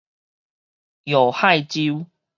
[1.03, 2.07] 搖幌州